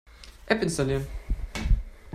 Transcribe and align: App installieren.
App 0.47 0.63
installieren. 0.63 1.05